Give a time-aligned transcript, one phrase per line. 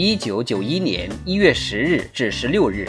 [0.00, 2.88] 一九九一年一月十日至十六日，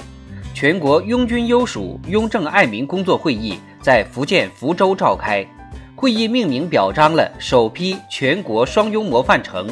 [0.53, 5.43] 全国拥军优属拥政爱民工作会议在福建福州召开。
[5.95, 9.67] 会议命名表彰了首批全国双拥模范城。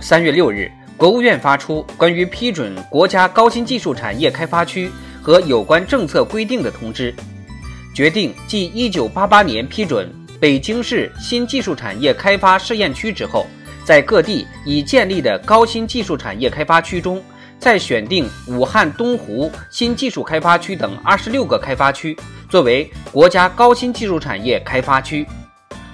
[0.00, 7.14] 三月六日，国务院发出关于批准国家高新技术产业开发区和有关政策规定的通知，
[7.94, 13.46] 决定继一九八八年批准北京市新技术产业开发试验区之后，
[13.88, 17.22] 在各地已建立的高新技术产业开发区中，
[17.58, 22.14] 再选定武汉东湖新技术开发区等二十六个开发区
[22.50, 25.26] 作为国家高新技术产业开发区。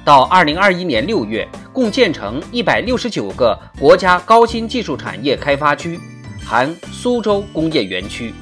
[0.04, 1.48] 到二零二一年六月。
[1.72, 5.98] 共建成一百六十九个国家高新技术产业开发区，
[6.40, 8.32] 含苏州工业园区。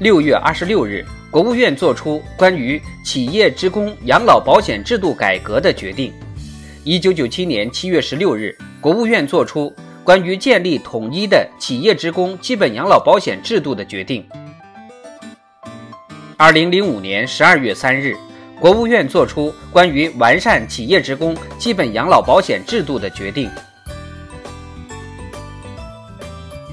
[0.00, 1.04] 六月二十六日，
[1.36, 6.10] 国务院作出关于企业职工养老保险制度改革的决定。
[6.82, 9.70] 一九九七年七月十六日，国务院作出
[10.02, 14.26] 关于建立统一的企业职工基本养老保险制度的决定。
[16.38, 18.16] 二零零五年十二月三日。
[18.58, 23.50] 国务院作出关于完善企业职工基本养老保险制度的决定。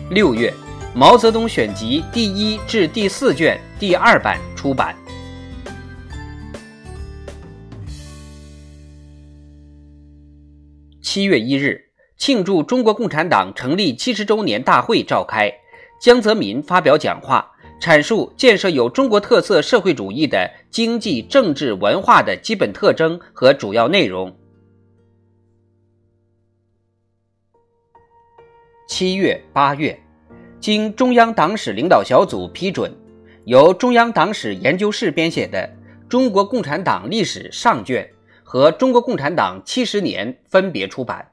[0.09, 0.49] 六月，
[0.95, 4.95] 《毛泽东选集》第一至第四卷第二版出版。
[11.01, 15.51] 七月一日，庆祝中国共产党成立七十周年大会召开，
[15.99, 17.51] 江泽民发表讲话。
[17.81, 24.33] 阐述建设有中国特色社会主义的经济、政治、文化的基本特征和主要内容。
[28.87, 30.01] 七月、八月，
[30.61, 32.89] 经中央党史领导小组批准，
[33.45, 35.69] 由中央党史研究室编写的
[36.07, 38.03] 《中国共产党历史上卷》
[38.43, 41.29] 和《中国共产党七十年》分别出版。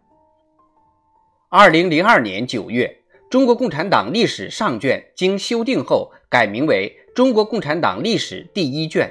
[1.49, 3.01] 二零零二年九月。
[3.33, 9.09] 《中国共产党历史上卷》经修订后改名为《中国共产党历史第一卷》，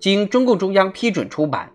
[0.00, 1.70] 经中共中央批准出版。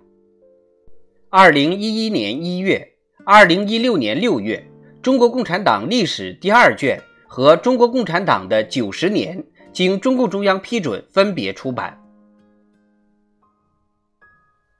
[1.30, 2.94] 二零一一年一月、
[3.24, 4.66] 二零一六年六月，
[5.03, 6.97] 《中国共产党历史第二卷》
[7.28, 9.38] 和《中国共产党的九十年》
[9.75, 12.02] 经中共中央批准分别出版。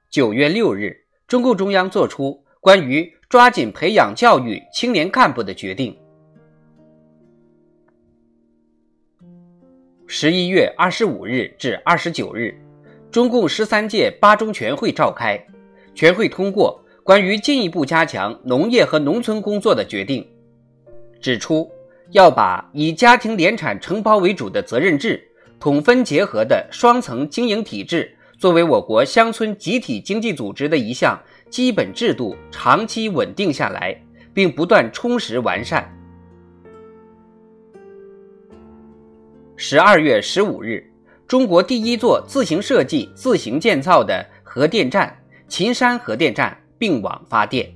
[0.08, 5.94] 九月六日，中共中央作出关于抓紧培养教育青年干部的决定。
[10.06, 12.58] 十一月二十五日至二十九日，
[13.10, 15.38] 中共十三届八中全会召开，
[15.94, 20.26] 全会通过关于进一步加强农业和农村工作的决定，
[21.20, 21.70] 指出
[22.12, 25.22] 要把以家庭联产承包为主的责任制、
[25.58, 34.00] 统分结合的双层经营体制作为我国乡村集体经济组织的一项基本制度，长期稳定下来，
[34.32, 35.92] 并不断充实完善。
[39.56, 40.84] 十二月十五日，
[41.26, 45.16] 中国第一座自行设计、自行建造的核电站——
[45.48, 47.74] 秦山核电站并网发电。